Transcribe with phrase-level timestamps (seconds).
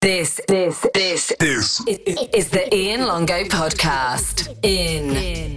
[0.00, 4.56] This, this, this, this is the Ian Longo podcast.
[4.62, 5.56] In, in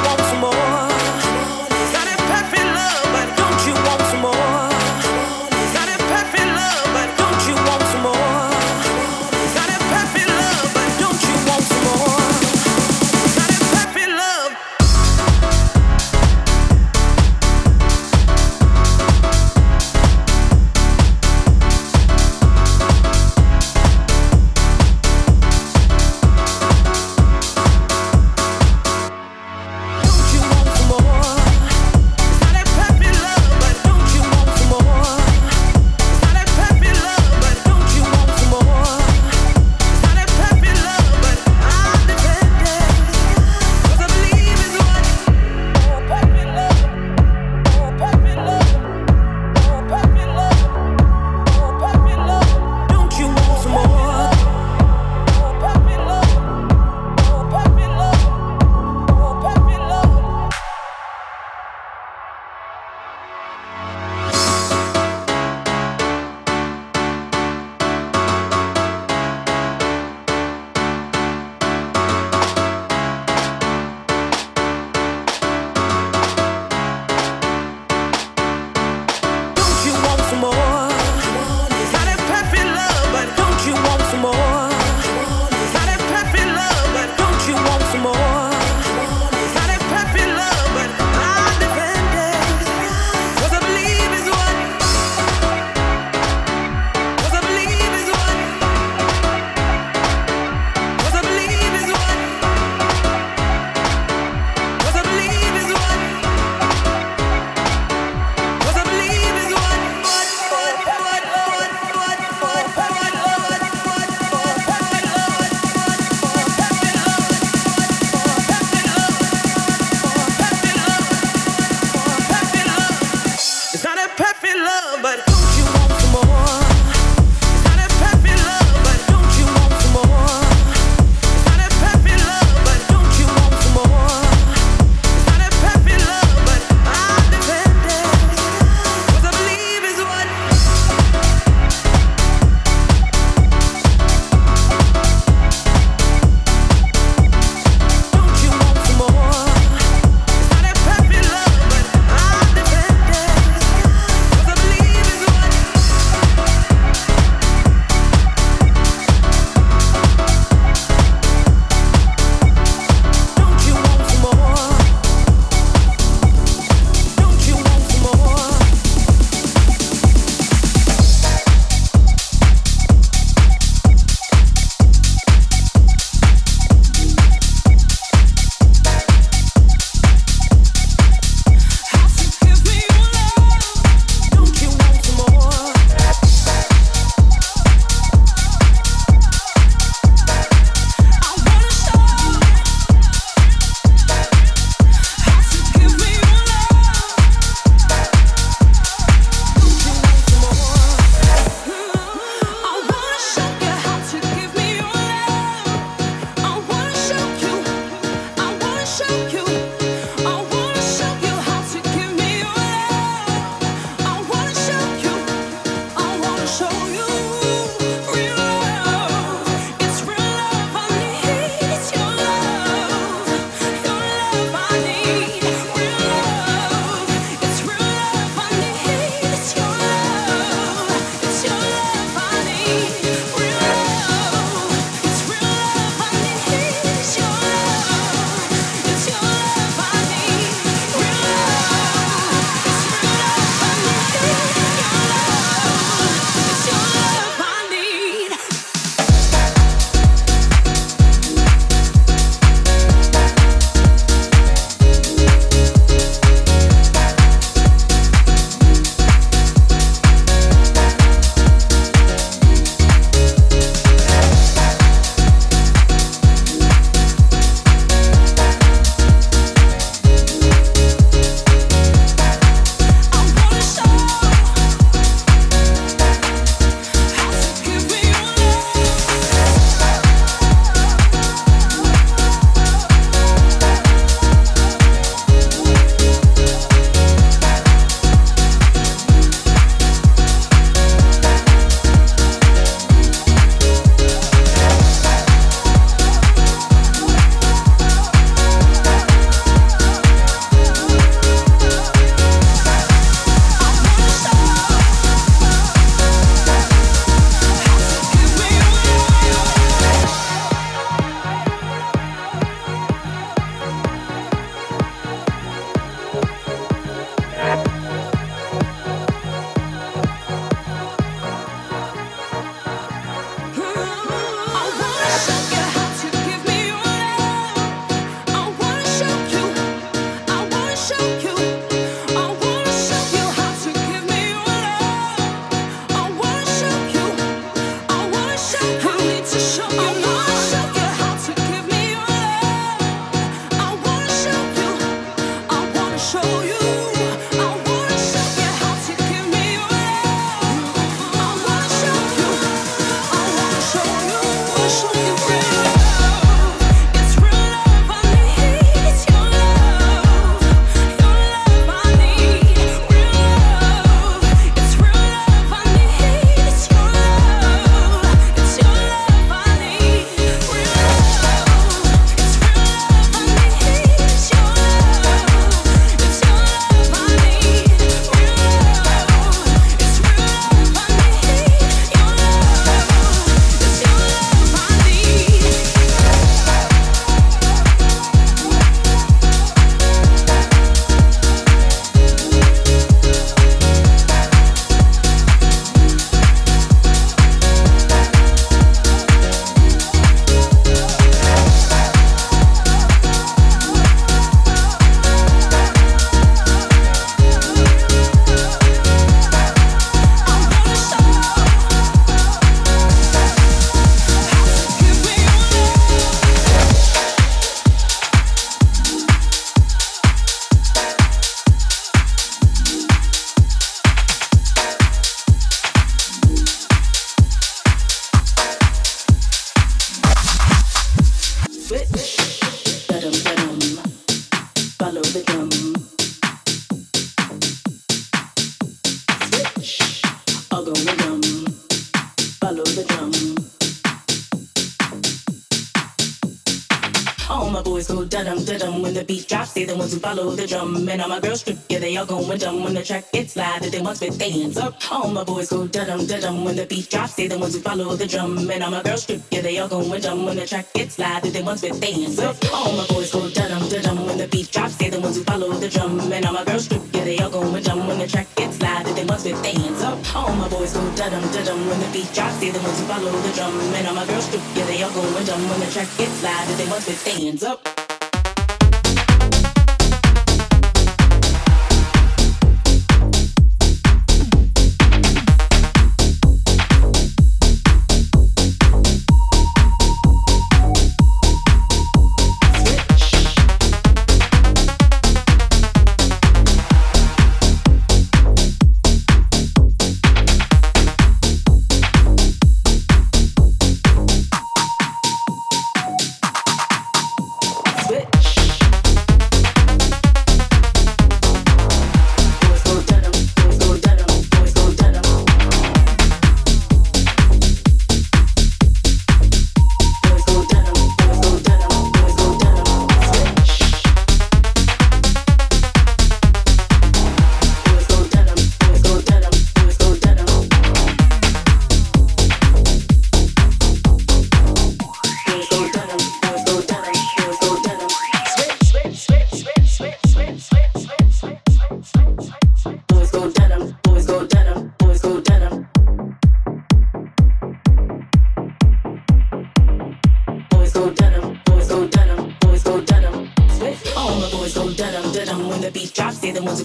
[450.91, 453.61] And all my girls strip, yeah, they all going dumb when the track gets loud.
[453.61, 454.75] They want with their hands up.
[454.91, 457.15] All my boys go da dum da dum when the beat drops.
[457.15, 458.37] They the ones who follow the drum.
[458.51, 461.23] And all my girls strip, yeah, they all going dumb when the track gets loud.
[461.23, 462.35] They want with their hands up.
[462.51, 464.75] All my boys go da dum da dum when the beat drops.
[464.75, 466.11] They the ones who follow the drum.
[466.11, 468.85] And all my girls strip, yeah, they all going dumb when the track gets loud.
[468.85, 469.97] They want with their hands up.
[470.13, 472.35] All my boys go da dum da dum when the beat drops.
[472.41, 473.55] They the ones who follow the drum.
[473.79, 476.47] And all my strip, yeah, they all going dumb when the track gets loud.
[476.59, 477.80] They want with their hands up.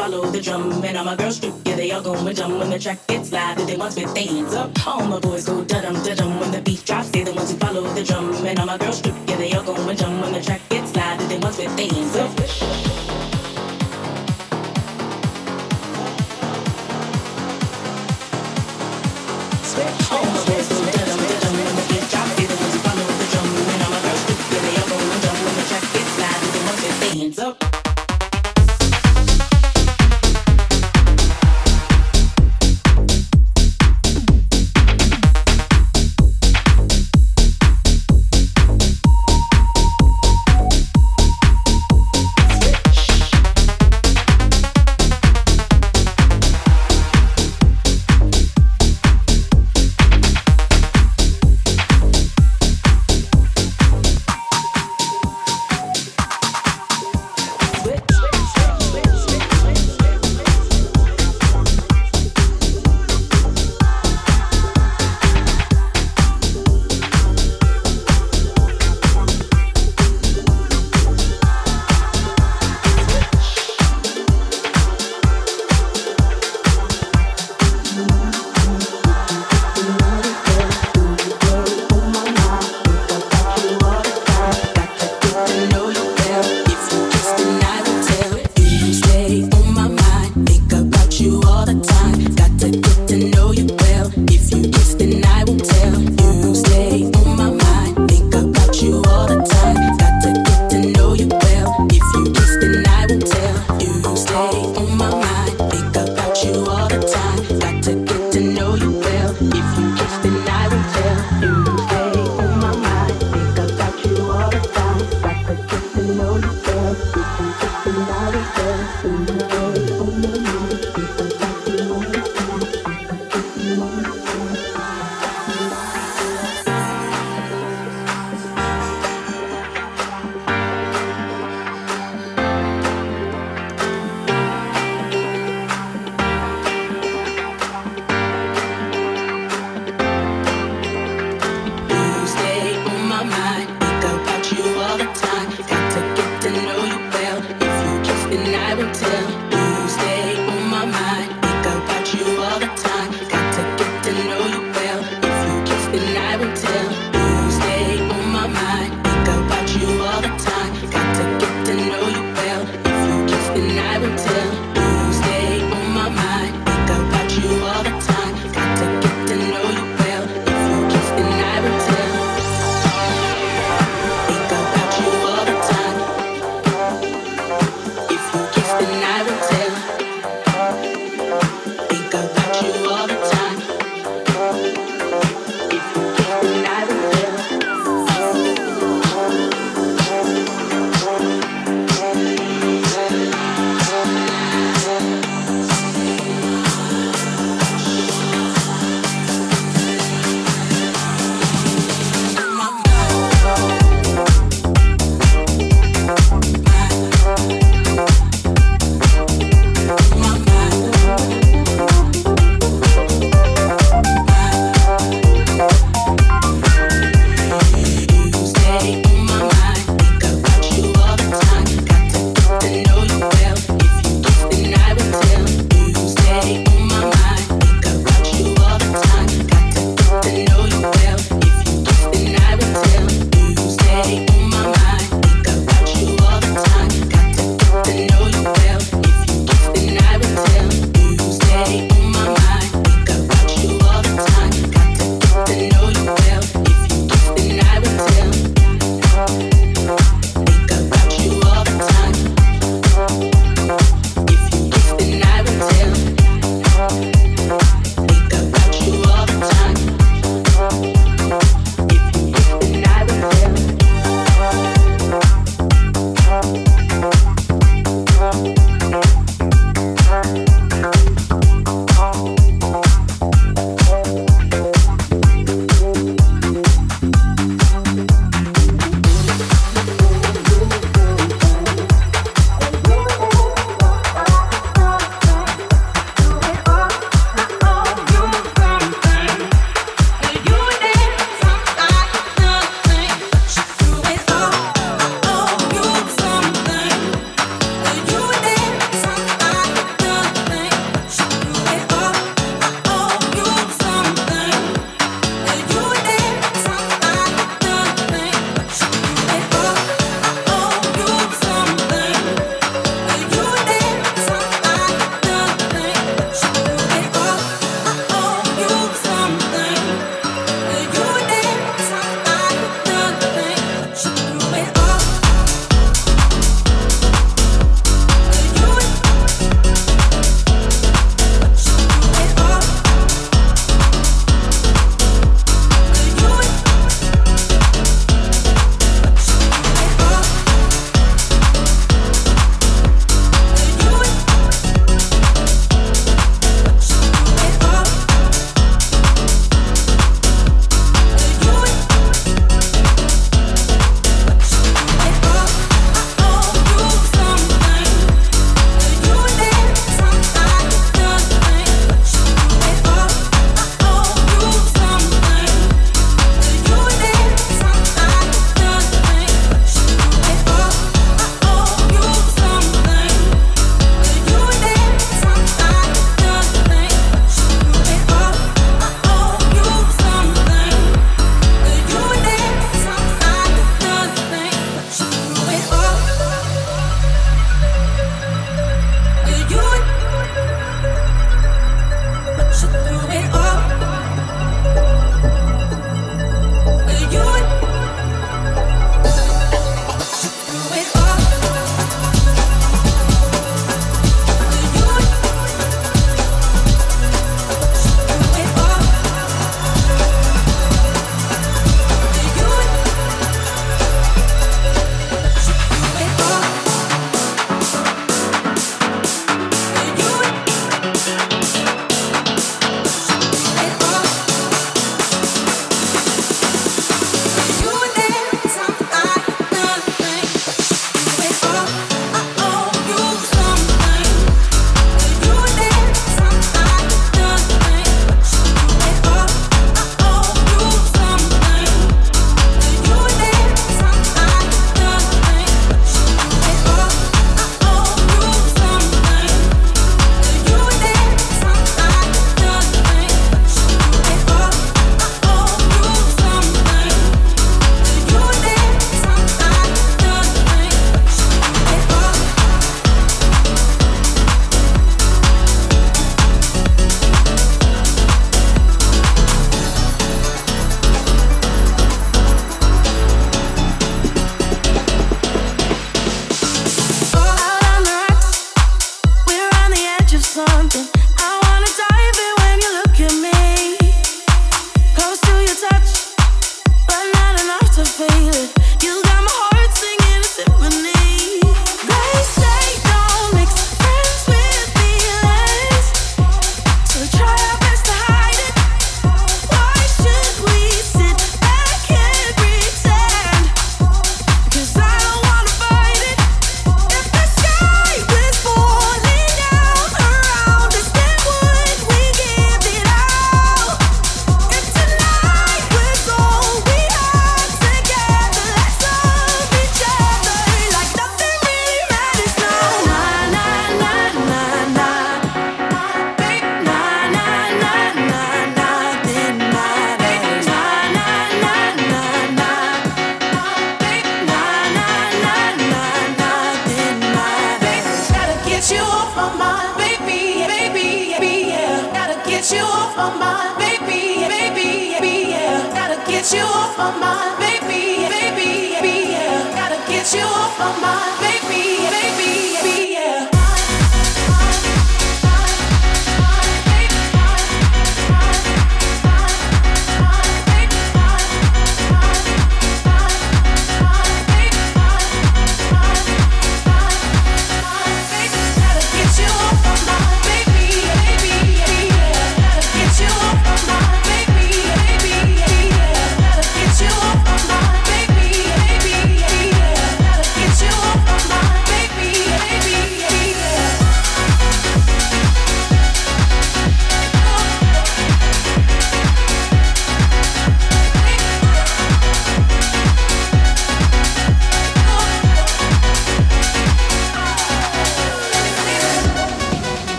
[0.00, 0.82] follow the drum.
[0.82, 2.58] And all my girls troop, yeah, they all going dumb.
[2.58, 4.70] When the track gets loud, they want with their hands up.
[4.86, 6.40] All my boys go da-dum, da-dum.
[6.40, 8.32] When the beat drops, they the ones who follow the drum.
[8.46, 10.20] And all my girls troop, yeah, they all going dumb.
[10.22, 12.30] When the track gets loud, they want with their hands up.
[27.12, 27.59] hands up.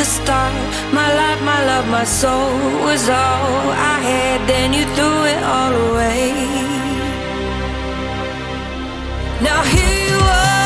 [0.00, 0.54] the start.
[0.94, 2.52] My life, my love, my soul
[2.86, 4.38] was all I had.
[4.48, 6.32] Then you threw it all away.
[9.46, 10.59] Now here you are.